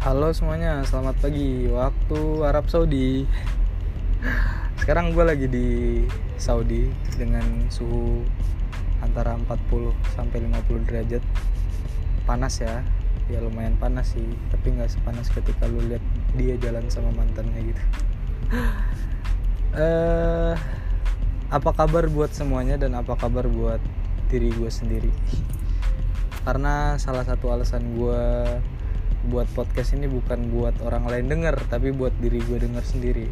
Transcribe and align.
Halo 0.00 0.32
semuanya, 0.32 0.80
selamat 0.88 1.20
pagi. 1.20 1.68
Waktu 1.68 2.20
Arab 2.40 2.72
Saudi. 2.72 3.28
Sekarang 4.80 5.12
gue 5.12 5.20
lagi 5.20 5.44
di 5.44 5.68
Saudi 6.40 6.88
Dengan 7.20 7.68
suhu 7.68 8.24
antara 9.04 9.36
40 9.36 9.92
sampai 10.16 10.40
50 10.48 10.88
derajat. 10.88 11.20
Panas 12.24 12.64
ya. 12.64 12.80
Ya 13.28 13.44
lumayan 13.44 13.76
panas 13.76 14.16
sih 14.16 14.24
Tapi 14.48 14.72
nggak 14.72 14.88
sepanas 14.88 15.28
ketika 15.28 15.68
lu 15.68 15.84
lihat 15.84 16.00
dia 16.32 16.56
jalan 16.56 16.88
sama 16.88 17.12
mantannya 17.12 17.60
gitu. 17.60 17.82
Eh 19.76 20.56
Apa 21.52 21.76
kabar 21.76 22.08
buat 22.08 22.32
semuanya 22.32 22.80
dan 22.80 22.96
apa 22.96 23.20
kabar 23.20 23.44
buat 23.44 23.84
diri 24.32 24.48
gue 24.48 24.72
sendiri? 24.72 25.12
Karena 26.48 26.96
salah 26.96 27.28
satu 27.28 27.52
alasan 27.52 28.00
gue 28.00 28.24
buat 29.28 29.44
podcast 29.52 29.92
ini 29.92 30.08
bukan 30.08 30.48
buat 30.48 30.72
orang 30.80 31.04
lain 31.04 31.28
denger 31.28 31.56
tapi 31.68 31.92
buat 31.92 32.14
diri 32.16 32.40
gue 32.40 32.56
denger 32.56 32.84
sendiri. 32.84 33.26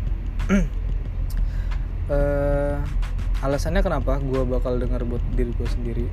Uh, 2.13 2.77
alasannya 3.47 3.81
kenapa 3.81 4.21
gue 4.21 4.43
bakal 4.45 4.77
denger 4.77 5.09
buat 5.09 5.25
diri 5.33 5.53
gue 5.57 5.69
sendiri? 5.69 6.07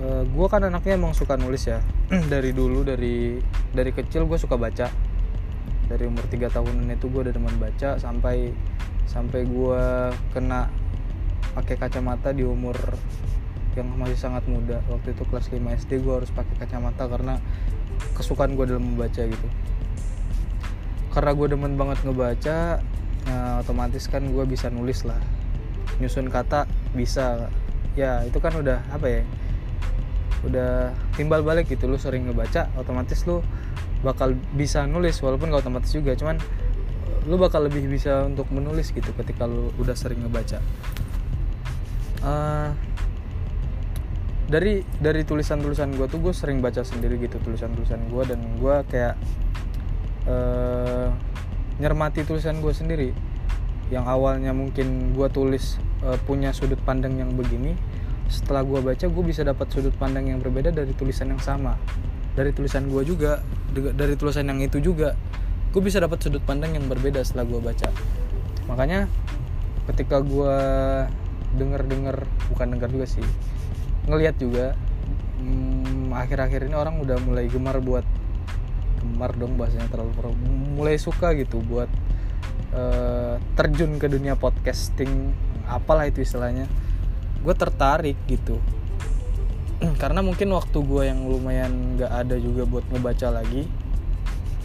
Uh, 0.00 0.26
gue 0.26 0.46
kan 0.50 0.66
anaknya 0.66 0.98
emang 0.98 1.14
suka 1.14 1.38
nulis 1.38 1.70
ya. 1.70 1.78
Dari 2.32 2.50
dulu 2.50 2.82
dari 2.82 3.38
dari 3.70 3.90
kecil 3.94 4.26
gue 4.26 4.34
suka 4.40 4.58
baca. 4.58 4.90
Dari 5.86 6.04
umur 6.06 6.26
3 6.26 6.50
tahunan 6.50 6.90
itu 6.90 7.06
gue 7.06 7.20
udah 7.30 7.34
demen 7.34 7.54
baca 7.58 7.98
sampai 7.98 8.50
sampai 9.06 9.42
gue 9.42 9.82
kena 10.30 10.70
pakai 11.54 11.74
kacamata 11.74 12.30
di 12.30 12.46
umur 12.46 12.78
yang 13.78 13.86
masih 13.94 14.18
sangat 14.18 14.46
muda. 14.50 14.82
Waktu 14.90 15.14
itu 15.14 15.22
kelas 15.26 15.50
5 15.50 15.58
SD 15.86 16.02
gue 16.02 16.14
harus 16.14 16.30
pakai 16.34 16.54
kacamata 16.58 17.06
karena 17.06 17.38
kesukaan 18.16 18.54
gue 18.54 18.64
dalam 18.68 18.94
membaca 18.94 19.22
gitu. 19.24 19.48
Karena 21.10 21.30
gue 21.34 21.46
demen 21.50 21.74
banget 21.74 21.98
ngebaca 22.06 22.78
ya, 23.26 23.38
otomatis 23.58 24.06
kan 24.06 24.22
gue 24.30 24.44
bisa 24.46 24.70
nulis 24.70 25.02
lah. 25.02 25.18
Nyusun 25.98 26.30
kata 26.30 26.70
bisa. 26.94 27.50
Ya 27.98 28.22
itu 28.22 28.38
kan 28.38 28.54
udah 28.54 28.78
apa 28.94 29.06
ya 29.10 29.22
udah 30.46 30.94
timbal 31.18 31.42
balik 31.42 31.66
gitu. 31.68 31.90
Lu 31.90 31.98
sering 31.98 32.30
ngebaca 32.30 32.70
otomatis 32.78 33.26
lu 33.26 33.42
bakal 34.00 34.32
bisa 34.56 34.88
nulis 34.88 35.20
walaupun 35.20 35.50
gak 35.50 35.66
otomatis 35.66 35.90
juga. 35.90 36.14
Cuman 36.14 36.38
lu 37.28 37.36
bakal 37.36 37.68
lebih 37.68 37.84
bisa 37.90 38.24
untuk 38.24 38.48
menulis 38.48 38.94
gitu 38.94 39.12
ketika 39.18 39.44
lu 39.44 39.74
udah 39.76 39.92
sering 39.92 40.24
ngebaca. 40.24 40.62
Uh, 42.20 42.72
dari 44.50 44.82
dari 44.98 45.22
tulisan-tulisan 45.22 45.94
gue 45.94 46.10
tuh 46.10 46.18
gue 46.18 46.34
sering 46.34 46.58
baca 46.58 46.82
sendiri 46.82 47.14
gitu 47.22 47.38
tulisan-tulisan 47.38 48.02
gue 48.10 48.22
dan 48.26 48.42
gue 48.58 48.74
kayak 48.90 49.14
uh, 50.26 51.14
nyermati 51.78 52.26
tulisan 52.26 52.58
gue 52.58 52.74
sendiri. 52.74 53.14
Yang 53.94 54.04
awalnya 54.10 54.50
mungkin 54.50 55.14
gue 55.14 55.28
tulis 55.30 55.78
uh, 56.02 56.18
punya 56.26 56.50
sudut 56.50 56.82
pandang 56.82 57.14
yang 57.14 57.30
begini 57.38 57.78
setelah 58.26 58.62
gue 58.66 58.78
baca 58.82 59.06
gue 59.06 59.24
bisa 59.26 59.42
dapat 59.46 59.70
sudut 59.70 59.94
pandang 59.94 60.26
yang 60.26 60.42
berbeda 60.42 60.74
dari 60.74 60.90
tulisan 60.98 61.30
yang 61.30 61.42
sama. 61.42 61.78
Dari 62.34 62.50
tulisan 62.50 62.90
gue 62.90 63.06
juga 63.06 63.38
dari 63.70 64.18
tulisan 64.18 64.50
yang 64.50 64.58
itu 64.58 64.82
juga 64.82 65.14
gue 65.70 65.82
bisa 65.82 66.02
dapat 66.02 66.18
sudut 66.18 66.42
pandang 66.42 66.74
yang 66.74 66.90
berbeda 66.90 67.22
setelah 67.22 67.46
gue 67.46 67.60
baca. 67.62 67.88
Makanya 68.66 69.06
ketika 69.86 70.18
gue 70.18 70.58
denger 71.54 71.86
denger 71.86 72.16
bukan 72.50 72.66
denger 72.74 72.90
juga 72.90 73.06
sih 73.10 73.26
ngelihat 74.08 74.36
juga. 74.40 74.76
Hmm, 75.40 76.12
akhir-akhir 76.12 76.68
ini 76.68 76.76
orang 76.76 77.00
udah 77.00 77.16
mulai 77.24 77.48
gemar 77.48 77.80
buat 77.80 78.04
gemar 79.00 79.32
dong 79.32 79.56
bahasanya 79.56 79.88
terlalu 79.88 80.36
mulai 80.76 81.00
suka 81.00 81.32
gitu 81.32 81.64
buat 81.64 81.88
uh, 82.76 83.40
terjun 83.56 83.96
ke 83.96 84.12
dunia 84.12 84.36
podcasting 84.36 85.32
apalah 85.64 86.08
itu 86.08 86.20
istilahnya. 86.20 86.68
Gue 87.40 87.56
tertarik 87.56 88.20
gitu. 88.28 88.60
Karena 90.02 90.20
mungkin 90.20 90.52
waktu 90.52 90.76
gue 90.76 91.02
yang 91.08 91.24
lumayan 91.24 91.96
gak 91.96 92.12
ada 92.28 92.36
juga 92.36 92.68
buat 92.68 92.84
ngebaca 92.92 93.32
lagi 93.32 93.64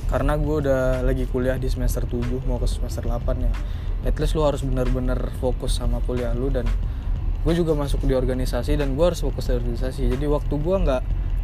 karena 0.05 0.37
gue 0.37 0.55
udah 0.61 1.01
lagi 1.01 1.25
kuliah 1.25 1.57
di 1.57 1.65
semester 1.65 2.05
7 2.05 2.45
mau 2.45 2.61
ke 2.61 2.69
semester 2.69 3.01
8 3.09 3.41
ya. 3.41 3.51
At 4.05 4.15
least 4.21 4.37
lu 4.37 4.45
harus 4.45 4.61
bener-bener 4.61 5.17
fokus 5.41 5.81
sama 5.81 5.97
kuliah 6.05 6.29
lu 6.37 6.53
dan 6.53 6.69
gue 7.45 7.53
juga 7.53 7.77
masuk 7.77 8.09
di 8.09 8.17
organisasi 8.17 8.73
dan 8.73 8.97
gue 8.97 9.05
harus 9.05 9.21
fokus 9.21 9.45
di 9.45 9.53
organisasi. 9.53 10.09
Jadi 10.09 10.25
waktu 10.25 10.49
gue 10.57 10.75
nggak 10.81 11.03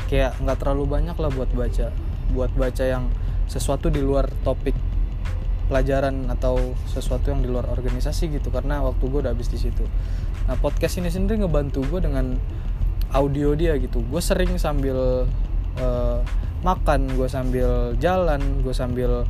kayak 0.10 0.42
nggak 0.42 0.58
terlalu 0.58 0.98
banyak 0.98 1.14
lah 1.14 1.30
buat 1.30 1.54
baca 1.54 1.94
buat 2.34 2.52
baca 2.58 2.84
yang 2.84 3.06
sesuatu 3.46 3.94
di 3.94 4.02
luar 4.02 4.26
topik 4.42 4.74
pelajaran 5.70 6.28
atau 6.34 6.74
sesuatu 6.90 7.32
yang 7.32 7.46
di 7.46 7.48
luar 7.48 7.70
organisasi 7.70 8.34
gitu 8.34 8.50
karena 8.50 8.82
waktu 8.82 9.04
gue 9.08 9.20
udah 9.22 9.32
habis 9.32 9.48
di 9.54 9.62
situ. 9.62 9.86
Nah 10.50 10.58
podcast 10.58 10.98
ini 10.98 11.14
sendiri 11.14 11.46
ngebantu 11.46 11.86
gue 11.86 12.02
dengan 12.02 12.34
audio 13.14 13.54
dia 13.54 13.78
gitu. 13.78 14.02
Gue 14.02 14.26
sering 14.26 14.58
sambil 14.58 15.30
uh, 15.78 16.20
makan 16.66 17.14
gue 17.14 17.30
sambil 17.30 17.94
jalan 18.02 18.66
gue 18.66 18.74
sambil 18.74 19.24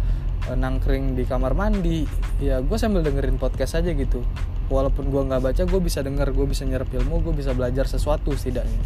uh, 0.48 0.56
nangkring 0.56 1.20
di 1.20 1.28
kamar 1.28 1.52
mandi. 1.52 2.08
Ya 2.40 2.64
gue 2.64 2.78
sambil 2.80 3.04
dengerin 3.04 3.36
podcast 3.36 3.76
aja 3.76 3.92
gitu 3.92 4.24
walaupun 4.72 5.12
gue 5.12 5.22
nggak 5.28 5.42
baca 5.44 5.62
gue 5.68 5.82
bisa 5.84 6.00
denger 6.00 6.32
gue 6.32 6.48
bisa 6.48 6.64
nyerap 6.64 6.88
ilmu 6.88 7.20
gue 7.20 7.34
bisa 7.36 7.52
belajar 7.52 7.86
sesuatu 7.86 8.32
setidaknya. 8.32 8.80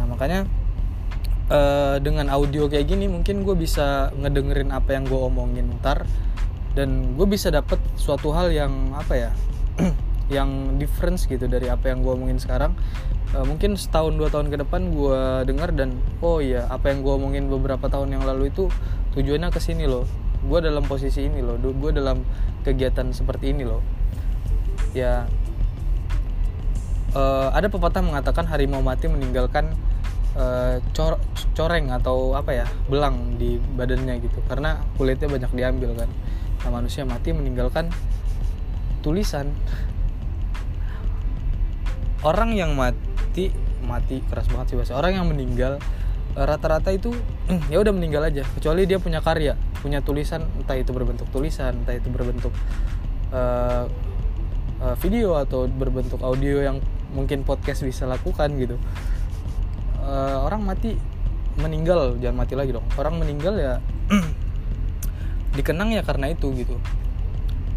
Nah 0.00 0.08
makanya 0.08 0.48
uh, 1.52 2.00
dengan 2.00 2.32
audio 2.32 2.66
kayak 2.72 2.88
gini 2.88 3.04
mungkin 3.06 3.44
gue 3.44 3.52
bisa 3.52 4.08
ngedengerin 4.16 4.72
apa 4.72 4.96
yang 4.96 5.04
gue 5.04 5.20
omongin 5.20 5.68
ntar 5.78 6.08
dan 6.72 7.20
gue 7.20 7.26
bisa 7.28 7.52
dapet 7.52 7.76
suatu 8.00 8.32
hal 8.32 8.48
yang 8.48 8.96
apa 8.96 9.28
ya 9.28 9.30
yang 10.34 10.80
difference 10.80 11.28
gitu 11.28 11.44
dari 11.44 11.68
apa 11.68 11.92
yang 11.92 12.00
gue 12.00 12.12
omongin 12.16 12.40
sekarang. 12.40 12.72
Uh, 13.36 13.44
mungkin 13.44 13.76
setahun 13.76 14.16
dua 14.16 14.32
tahun 14.32 14.48
ke 14.48 14.64
depan 14.64 14.88
gue 14.88 15.20
denger 15.44 15.76
dan 15.76 16.00
oh 16.24 16.40
iya 16.40 16.64
apa 16.72 16.88
yang 16.88 17.04
gue 17.04 17.12
omongin 17.12 17.44
beberapa 17.52 17.84
tahun 17.92 18.16
yang 18.16 18.24
lalu 18.24 18.48
itu 18.48 18.72
tujuannya 19.12 19.52
ke 19.52 19.60
sini 19.60 19.84
loh. 19.84 20.08
Gue 20.48 20.64
dalam 20.64 20.86
posisi 20.88 21.28
ini 21.28 21.44
loh 21.44 21.60
gue 21.60 21.92
dalam 21.92 22.24
kegiatan 22.64 23.12
seperti 23.12 23.52
ini 23.52 23.68
loh 23.68 23.97
ya. 24.92 25.26
Uh, 27.16 27.48
ada 27.56 27.72
pepatah 27.72 28.04
mengatakan 28.04 28.44
harimau 28.44 28.84
mati 28.84 29.08
meninggalkan 29.08 29.72
uh, 30.36 30.76
cor 30.92 31.16
coreng 31.56 31.88
atau 31.88 32.36
apa 32.36 32.52
ya 32.52 32.66
belang 32.86 33.40
di 33.40 33.56
badannya 33.56 34.20
gitu. 34.20 34.38
Karena 34.44 34.82
kulitnya 35.00 35.28
banyak 35.28 35.52
diambil 35.56 35.90
kan. 35.96 36.10
Nah 36.64 36.70
manusia 36.70 37.08
mati 37.08 37.32
meninggalkan 37.32 37.88
tulisan. 39.00 39.50
Orang 42.20 42.52
yang 42.52 42.74
mati 42.74 43.54
mati 43.80 44.20
keras 44.26 44.50
banget 44.52 44.74
sih 44.74 44.76
bahasa. 44.76 44.92
Orang 44.98 45.16
yang 45.16 45.26
meninggal 45.30 45.80
eh, 46.36 46.44
rata-rata 46.44 46.92
itu 46.92 47.14
ya 47.72 47.80
udah 47.80 47.94
meninggal 47.94 48.26
aja. 48.26 48.44
Kecuali 48.44 48.84
dia 48.84 49.00
punya 49.00 49.24
karya 49.24 49.56
punya 49.78 50.02
tulisan 50.02 50.42
entah 50.58 50.74
itu 50.74 50.90
berbentuk 50.90 51.30
tulisan 51.30 51.72
entah 51.82 51.94
itu 51.94 52.10
berbentuk 52.10 52.50
uh, 53.30 53.86
uh, 54.82 54.96
video 54.98 55.38
atau 55.38 55.66
berbentuk 55.66 56.20
audio 56.22 56.62
yang 56.62 56.78
mungkin 57.14 57.42
podcast 57.42 57.82
bisa 57.82 58.04
lakukan 58.04 58.52
gitu. 58.58 58.76
Uh, 60.02 60.44
orang 60.44 60.64
mati 60.64 60.96
meninggal 61.58 62.16
jangan 62.22 62.46
mati 62.46 62.54
lagi 62.54 62.70
dong. 62.74 62.86
Orang 62.96 63.18
meninggal 63.18 63.54
ya 63.58 63.74
dikenang 65.58 65.94
ya 65.94 66.02
karena 66.06 66.30
itu 66.32 66.50
gitu. 66.54 66.76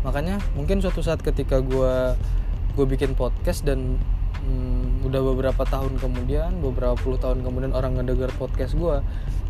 Makanya 0.06 0.42
mungkin 0.58 0.82
suatu 0.82 1.02
saat 1.02 1.22
ketika 1.22 1.62
gue 1.62 2.16
gue 2.72 2.86
bikin 2.88 3.18
podcast 3.18 3.68
dan 3.68 4.00
hmm, 4.42 5.04
udah 5.06 5.22
beberapa 5.34 5.64
tahun 5.68 6.00
kemudian 6.00 6.64
beberapa 6.64 6.96
puluh 6.96 7.20
tahun 7.20 7.44
kemudian 7.44 7.76
orang 7.76 8.00
ngedenger 8.00 8.32
podcast 8.40 8.80
gue 8.80 9.04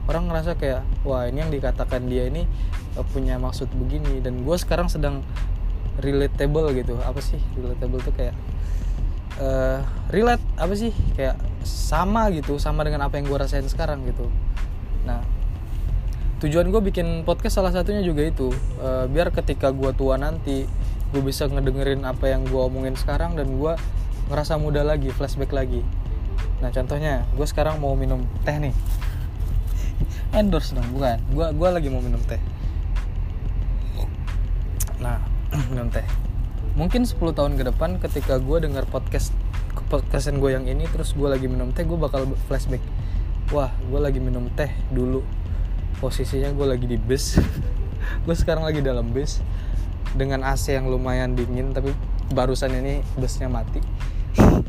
orang 0.09 0.25
ngerasa 0.25 0.57
kayak 0.57 0.81
wah 1.05 1.29
ini 1.29 1.45
yang 1.45 1.53
dikatakan 1.53 2.09
dia 2.09 2.25
ini 2.27 2.49
punya 3.15 3.39
maksud 3.39 3.71
begini. 3.71 4.19
Dan 4.19 4.43
gue 4.43 4.57
sekarang 4.59 4.91
sedang 4.91 5.23
relatable 6.01 6.73
gitu. 6.73 6.97
Apa 7.01 7.21
sih 7.21 7.39
relatable 7.55 8.01
tuh 8.01 8.13
kayak 8.17 8.35
uh, 9.39 9.79
relate 10.09 10.43
apa 10.57 10.73
sih? 10.73 10.91
Kayak 11.15 11.37
sama 11.63 12.33
gitu 12.33 12.57
sama 12.57 12.81
dengan 12.81 13.05
apa 13.05 13.21
yang 13.21 13.29
gue 13.29 13.37
rasain 13.37 13.65
sekarang 13.69 14.03
gitu. 14.09 14.27
Nah 15.05 15.21
tujuan 16.41 16.73
gue 16.73 16.81
bikin 16.81 17.21
podcast 17.21 17.61
salah 17.61 17.69
satunya 17.69 18.01
juga 18.01 18.25
itu 18.25 18.49
uh, 18.81 19.05
biar 19.05 19.29
ketika 19.29 19.69
gue 19.69 19.93
tua 19.93 20.17
nanti 20.17 20.65
gue 21.13 21.21
bisa 21.21 21.45
ngedengerin 21.45 22.01
apa 22.01 22.33
yang 22.33 22.41
gue 22.49 22.57
omongin 22.57 22.97
sekarang 22.97 23.37
dan 23.37 23.45
gue 23.45 23.73
ngerasa 24.33 24.57
muda 24.57 24.81
lagi 24.81 25.13
flashback 25.13 25.53
lagi. 25.53 25.85
Nah 26.65 26.73
contohnya 26.73 27.29
gue 27.37 27.45
sekarang 27.45 27.77
mau 27.77 27.93
minum 27.93 28.25
teh 28.41 28.57
nih. 28.57 28.73
Endorse 30.37 30.73
dong 30.73 30.89
bukan. 30.97 31.21
Gue 31.29 31.45
gue 31.53 31.69
lagi 31.69 31.87
mau 31.93 32.01
minum 32.01 32.19
teh 32.25 32.41
minum 35.51 35.91
teh. 35.91 36.05
Mungkin 36.79 37.03
10 37.03 37.19
tahun 37.35 37.59
ke 37.59 37.63
depan 37.67 37.99
ketika 37.99 38.39
gue 38.39 38.57
dengar 38.63 38.87
podcast 38.87 39.35
podcastan 39.91 40.39
gue 40.39 40.55
yang 40.55 40.63
ini 40.67 40.87
terus 40.87 41.11
gue 41.11 41.27
lagi 41.27 41.51
minum 41.51 41.75
teh 41.75 41.83
gue 41.83 41.99
bakal 41.99 42.23
flashback. 42.47 42.79
Wah 43.51 43.71
gue 43.91 43.99
lagi 43.99 44.23
minum 44.23 44.47
teh 44.55 44.71
dulu. 44.91 45.23
Posisinya 45.99 46.55
gue 46.55 46.65
lagi 46.65 46.87
di 46.87 46.95
bus 46.95 47.37
gue 48.25 48.35
sekarang 48.35 48.63
lagi 48.65 48.79
dalam 48.79 49.11
bus 49.11 49.43
dengan 50.15 50.43
AC 50.47 50.73
yang 50.73 50.87
lumayan 50.87 51.35
dingin 51.35 51.75
tapi 51.75 51.91
barusan 52.31 52.71
ini 52.71 53.03
busnya 53.19 53.51
mati. 53.51 53.83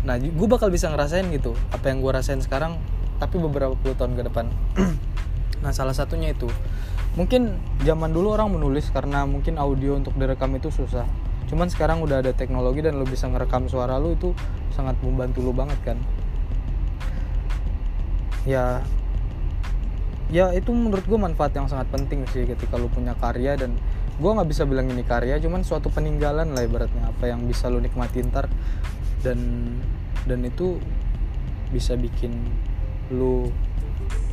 Nah 0.00 0.16
gue 0.16 0.48
bakal 0.48 0.72
bisa 0.72 0.88
ngerasain 0.88 1.28
gitu 1.28 1.52
apa 1.76 1.92
yang 1.92 2.00
gue 2.00 2.08
rasain 2.08 2.40
sekarang 2.40 2.80
tapi 3.20 3.36
beberapa 3.36 3.76
puluh 3.76 3.92
tahun 3.94 4.16
ke 4.16 4.22
depan. 4.32 4.48
Nah 5.60 5.76
salah 5.76 5.92
satunya 5.92 6.32
itu 6.32 6.48
mungkin 7.18 7.58
zaman 7.82 8.14
dulu 8.14 8.38
orang 8.38 8.54
menulis 8.54 8.86
karena 8.94 9.26
mungkin 9.26 9.58
audio 9.58 9.98
untuk 9.98 10.14
direkam 10.14 10.54
itu 10.54 10.70
susah. 10.70 11.06
Cuman 11.50 11.66
sekarang 11.66 11.98
udah 12.06 12.22
ada 12.22 12.30
teknologi 12.30 12.78
dan 12.78 12.94
lo 12.94 13.06
bisa 13.06 13.26
ngerekam 13.26 13.66
suara 13.66 13.98
lo 13.98 14.14
itu 14.14 14.30
sangat 14.70 14.94
membantu 15.02 15.42
lo 15.42 15.50
banget 15.50 15.78
kan? 15.82 15.98
Ya. 18.46 18.86
Ya 20.30 20.54
itu 20.54 20.70
menurut 20.70 21.02
gue 21.02 21.18
manfaat 21.18 21.50
yang 21.58 21.66
sangat 21.66 21.90
penting 21.90 22.22
sih 22.30 22.46
ketika 22.46 22.78
lo 22.78 22.86
punya 22.86 23.18
karya 23.18 23.58
dan 23.58 23.74
gue 24.22 24.30
nggak 24.30 24.46
bisa 24.46 24.62
bilang 24.62 24.86
ini 24.86 25.02
karya 25.02 25.42
cuman 25.42 25.66
suatu 25.66 25.90
peninggalan 25.90 26.54
lah 26.54 26.62
ibaratnya 26.62 27.10
apa 27.10 27.26
yang 27.26 27.42
bisa 27.50 27.66
lo 27.66 27.82
nikmati 27.82 28.22
ntar. 28.30 28.46
Dan 29.26 29.74
dan 30.30 30.46
itu 30.46 30.78
bisa 31.74 31.98
bikin 31.98 32.30
lo 33.10 33.50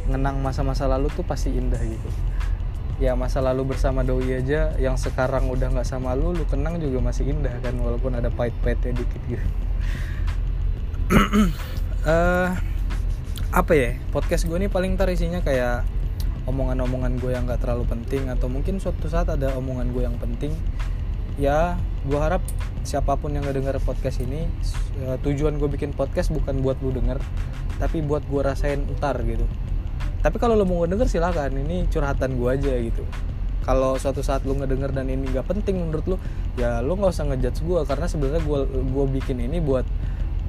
ngenang 0.05 0.37
masa-masa 0.45 0.85
lalu 0.85 1.09
tuh 1.11 1.25
pasti 1.25 1.49
indah 1.51 1.81
gitu 1.81 2.09
ya 2.97 3.13
masa 3.13 3.45
lalu 3.45 3.77
bersama 3.77 4.01
doi 4.01 4.41
aja 4.41 4.73
yang 4.81 4.97
sekarang 4.97 5.45
udah 5.53 5.69
nggak 5.69 5.85
sama 5.85 6.17
lu 6.17 6.33
lu 6.33 6.45
kenang 6.49 6.81
juga 6.81 6.97
masih 6.97 7.29
indah 7.29 7.53
kan 7.61 7.77
walaupun 7.77 8.17
ada 8.17 8.33
pahit-pahitnya 8.33 8.97
dikit 8.97 9.21
gitu. 9.29 9.47
Uh, 12.03 12.49
apa 13.61 13.73
ya 13.77 13.89
podcast 14.09 14.49
gue 14.49 14.57
ini 14.59 14.67
paling 14.67 14.97
tar 14.97 15.07
isinya 15.13 15.39
kayak 15.45 15.85
omongan-omongan 16.49 17.21
gue 17.21 17.31
yang 17.37 17.45
nggak 17.45 17.61
terlalu 17.61 17.85
penting 17.85 18.33
atau 18.33 18.49
mungkin 18.49 18.81
suatu 18.81 19.05
saat 19.05 19.29
ada 19.29 19.53
omongan 19.55 19.93
gue 19.93 20.03
yang 20.03 20.17
penting. 20.17 20.57
Ya 21.37 21.77
gue 22.01 22.17
harap 22.17 22.41
siapa 22.81 23.19
pun 23.19 23.35
yang 23.35 23.45
ngedenger 23.45 23.77
podcast 23.83 24.23
ini 24.23 24.49
uh, 25.05 25.19
tujuan 25.21 25.59
gue 25.61 25.69
bikin 25.69 25.93
podcast 25.93 26.33
bukan 26.33 26.63
buat 26.63 26.79
lu 26.79 26.95
denger 26.95 27.19
tapi 27.77 27.99
buat 27.99 28.23
gue 28.25 28.41
rasain 28.41 28.79
ntar 28.97 29.21
gitu 29.27 29.43
tapi 30.25 30.41
kalau 30.41 30.57
lo 30.57 30.65
mau 30.65 30.81
ngedenger 30.83 31.07
silahkan 31.07 31.53
ini 31.53 31.85
curhatan 31.87 32.35
gue 32.35 32.49
aja 32.49 32.73
gitu. 32.81 33.03
Kalau 33.61 33.99
suatu 33.99 34.23
saat 34.23 34.47
lo 34.47 34.55
ngedenger 34.55 34.95
dan 34.95 35.11
ini 35.11 35.27
gak 35.29 35.51
penting 35.51 35.77
menurut 35.77 36.05
lo 36.07 36.17
ya 36.55 36.79
lo 36.79 36.95
nggak 36.95 37.11
usah 37.13 37.27
ngejudge 37.29 37.61
gue 37.67 37.81
karena 37.85 38.05
sebenarnya 38.09 38.41
gue 38.41 38.59
gue 38.65 39.05
bikin 39.19 39.37
ini 39.43 39.59
buat 39.61 39.85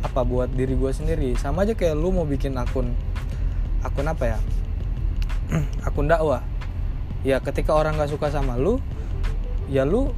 apa 0.01 0.23
buat 0.23 0.49
diri 0.55 0.79
gue 0.79 0.93
sendiri. 0.95 1.35
Sama 1.37 1.67
aja 1.67 1.75
kayak 1.75 1.99
lo 1.99 2.15
mau 2.15 2.25
bikin 2.25 2.57
akun 2.57 2.95
akun 3.85 4.07
apa 4.09 4.25
ya? 4.35 4.39
Akun 5.89 6.09
dakwah. 6.09 6.45
Ya 7.27 7.43
ketika 7.43 7.75
orang 7.75 7.99
nggak 7.99 8.15
suka 8.15 8.31
sama 8.31 8.55
lo 8.57 8.79
ya 9.69 9.85
lo 9.85 10.15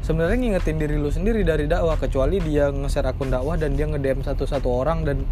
sebenarnya 0.00 0.38
ngingetin 0.40 0.80
diri 0.80 0.96
lu 0.96 1.10
sendiri 1.12 1.42
dari 1.44 1.66
dakwah. 1.66 1.98
Kecuali 1.98 2.40
dia 2.40 2.72
nge-share 2.72 3.10
akun 3.10 3.28
dakwah 3.28 3.58
dan 3.60 3.74
dia 3.76 3.90
nge-DM 3.90 4.24
satu-satu 4.24 4.68
orang 4.70 5.04
dan 5.04 5.26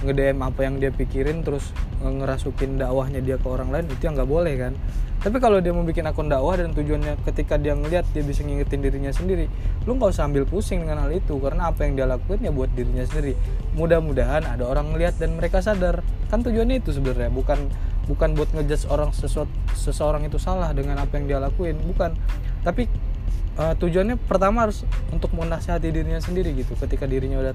nge-DM 0.00 0.38
apa 0.40 0.60
yang 0.64 0.80
dia 0.80 0.88
pikirin 0.88 1.44
terus 1.44 1.76
ngerasukin 2.00 2.80
dakwahnya 2.80 3.20
dia 3.20 3.36
ke 3.36 3.44
orang 3.44 3.68
lain 3.68 3.84
itu 3.92 4.02
yang 4.04 4.16
nggak 4.16 4.30
boleh 4.30 4.54
kan? 4.56 4.72
Tapi 5.20 5.36
kalau 5.36 5.60
dia 5.60 5.76
mau 5.76 5.84
bikin 5.84 6.08
akun 6.08 6.32
dakwah 6.32 6.56
dan 6.56 6.72
tujuannya 6.72 7.20
ketika 7.28 7.60
dia 7.60 7.76
ngeliat 7.76 8.08
dia 8.16 8.24
bisa 8.24 8.40
ngingetin 8.40 8.80
dirinya 8.80 9.12
sendiri 9.12 9.52
lu 9.84 9.96
nggak 9.96 10.16
usah 10.16 10.24
ambil 10.24 10.48
pusing 10.48 10.84
dengan 10.84 11.04
hal 11.04 11.12
itu 11.12 11.36
karena 11.36 11.68
apa 11.68 11.84
yang 11.84 11.92
dia 11.96 12.06
lakuin 12.08 12.40
ya 12.40 12.52
buat 12.52 12.72
dirinya 12.72 13.04
sendiri. 13.04 13.36
Mudah-mudahan 13.76 14.44
ada 14.44 14.64
orang 14.64 14.92
ngeliat 14.92 15.20
dan 15.20 15.36
mereka 15.36 15.60
sadar. 15.60 16.00
Kan 16.32 16.40
tujuannya 16.40 16.80
itu 16.80 16.96
sebenarnya 16.96 17.28
bukan 17.28 17.68
bukan 18.08 18.32
buat 18.32 18.48
ngejudge 18.56 18.88
orang 18.88 19.12
sesuatu 19.12 19.52
seseorang 19.76 20.24
itu 20.24 20.40
salah 20.40 20.72
dengan 20.72 20.96
apa 21.00 21.20
yang 21.20 21.28
dia 21.28 21.38
lakuin 21.40 21.76
bukan. 21.84 22.16
Tapi 22.64 22.88
uh, 23.58 23.74
tujuannya 23.74 24.20
pertama 24.20 24.68
harus 24.68 24.86
untuk 25.10 25.32
menasihati 25.34 25.90
dirinya 25.90 26.20
sendiri 26.22 26.54
gitu. 26.54 26.76
Ketika 26.78 27.08
dirinya 27.08 27.40
udah 27.40 27.54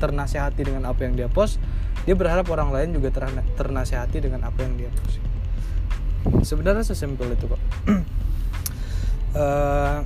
ternasihati 0.00 0.62
dengan 0.64 0.88
apa 0.88 1.04
yang 1.04 1.18
dia 1.18 1.28
post 1.28 1.60
dia 2.08 2.16
berharap 2.16 2.48
orang 2.48 2.72
lain 2.72 2.96
juga 2.96 3.12
ternasihati 3.58 4.24
dengan 4.24 4.48
apa 4.48 4.64
yang 4.64 4.80
dia 4.80 4.90
post. 4.92 5.20
Sebenarnya 6.46 6.84
sesimpel 6.86 7.34
itu 7.36 7.44
kok. 7.50 7.60
Uh, 9.36 10.00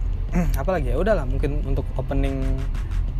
apa 0.61 0.71
lagi 0.75 0.91
ya 0.91 0.99
udahlah 0.99 1.29
mungkin 1.29 1.63
untuk 1.63 1.87
opening 1.95 2.43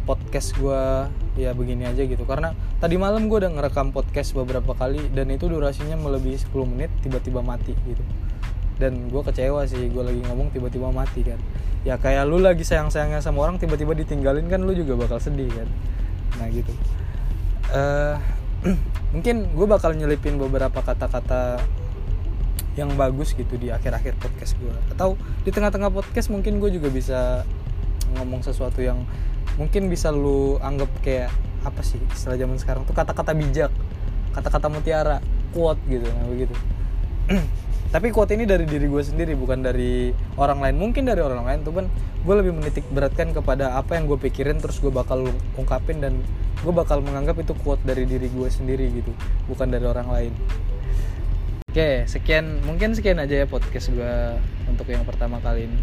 podcast 0.03 0.59
gue 0.59 1.07
ya 1.39 1.55
begini 1.55 1.87
aja 1.87 2.03
gitu. 2.03 2.27
Karena 2.27 2.57
tadi 2.83 2.99
malam 2.99 3.31
gue 3.31 3.39
udah 3.39 3.55
ngerekam 3.55 3.95
podcast 3.95 4.35
beberapa 4.35 4.75
kali 4.75 5.15
dan 5.15 5.31
itu 5.31 5.47
durasinya 5.47 5.95
melebihi 5.95 6.43
10 6.51 6.51
menit 6.67 6.91
tiba-tiba 7.07 7.39
mati 7.39 7.77
gitu 7.87 8.03
dan 8.83 9.07
gue 9.07 9.23
kecewa 9.23 9.63
sih 9.71 9.87
gue 9.87 10.03
lagi 10.03 10.21
ngomong 10.27 10.51
tiba-tiba 10.51 10.91
mati 10.91 11.23
kan. 11.23 11.39
Ya 11.87 11.99
kayak 11.99 12.27
lu 12.27 12.43
lagi 12.43 12.67
sayang-sayangnya 12.67 13.23
sama 13.23 13.47
orang 13.47 13.63
tiba-tiba 13.63 13.95
ditinggalin 13.95 14.51
kan 14.51 14.67
lu 14.67 14.75
juga 14.75 14.99
bakal 14.99 15.23
sedih 15.23 15.51
kan. 15.51 15.69
Nah 16.43 16.47
gitu. 16.51 16.73
Uh, 17.71 18.19
mungkin 19.15 19.51
gue 19.55 19.67
bakal 19.67 19.95
nyelipin 19.95 20.39
beberapa 20.39 20.83
kata-kata 20.83 21.63
yang 22.73 22.89
bagus 22.97 23.37
gitu 23.37 23.61
di 23.61 23.69
akhir-akhir 23.69 24.17
podcast 24.17 24.57
gue 24.57 24.73
atau 24.97 25.21
di 25.45 25.53
tengah-tengah 25.53 25.93
podcast 25.93 26.33
mungkin 26.33 26.57
gue 26.57 26.73
juga 26.73 26.89
bisa 26.89 27.45
ngomong 28.17 28.41
sesuatu 28.41 28.81
yang 28.81 29.05
mungkin 29.61 29.93
bisa 29.93 30.09
lu 30.09 30.57
anggap 30.65 30.89
kayak 31.05 31.29
apa 31.63 31.85
sih 31.85 32.01
istilah 32.17 32.41
zaman 32.41 32.57
sekarang 32.57 32.89
tuh 32.89 32.97
kata-kata 32.97 33.37
bijak 33.37 33.69
kata-kata 34.33 34.73
mutiara 34.73 35.21
quote 35.53 35.79
gitu 35.93 36.09
nah 36.09 36.25
begitu 36.33 36.55
tapi 37.93 38.09
quote 38.09 38.33
ini 38.33 38.49
dari 38.49 38.65
diri 38.65 38.89
gue 38.89 39.05
sendiri 39.05 39.37
bukan 39.37 39.61
dari 39.61 40.17
orang 40.41 40.65
lain. 40.65 40.81
Mungkin 40.81 41.05
dari 41.05 41.21
orang 41.21 41.45
lain 41.45 41.61
tuh 41.61 41.77
kan 41.77 41.87
gue 42.25 42.35
lebih 42.41 42.57
menitik 42.57 42.89
beratkan 42.89 43.37
kepada 43.37 43.77
apa 43.77 44.01
yang 44.01 44.09
gue 44.09 44.17
pikirin 44.17 44.57
terus 44.57 44.81
gue 44.81 44.89
bakal 44.89 45.29
ungkapin 45.61 46.01
dan 46.01 46.17
gue 46.65 46.73
bakal 46.73 47.05
menganggap 47.05 47.37
itu 47.45 47.53
quote 47.61 47.85
dari 47.85 48.09
diri 48.09 48.33
gue 48.33 48.49
sendiri 48.49 48.89
gitu 48.97 49.13
bukan 49.45 49.69
dari 49.69 49.85
orang 49.85 50.09
lain. 50.09 50.33
Oke 51.69 52.09
sekian. 52.09 52.65
Mungkin 52.65 52.97
sekian 52.97 53.21
aja 53.21 53.45
ya 53.45 53.47
podcast 53.47 53.93
gue 53.93 54.41
untuk 54.73 54.89
yang 54.89 55.05
pertama 55.05 55.37
kali 55.45 55.69
ini. 55.69 55.81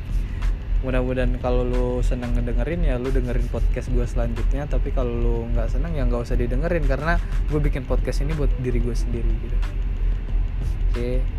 Mudah-mudahan 0.81 1.37
kalau 1.45 1.61
lu 1.61 2.01
seneng 2.01 2.33
ngedengerin 2.33 2.89
ya 2.89 2.97
lu 2.97 3.13
dengerin 3.13 3.45
podcast 3.53 3.85
gue 3.93 4.05
selanjutnya. 4.09 4.65
Tapi 4.65 4.89
kalau 4.97 5.13
lu 5.13 5.37
nggak 5.53 5.77
seneng 5.77 5.93
ya 5.93 6.09
nggak 6.09 6.25
usah 6.25 6.41
didengerin 6.41 6.89
karena 6.89 7.21
gue 7.53 7.61
bikin 7.61 7.85
podcast 7.85 8.25
ini 8.25 8.33
buat 8.33 8.49
diri 8.65 8.81
gue 8.81 8.97
sendiri 8.97 9.29
gitu. 9.45 9.57
Oke 10.89 11.38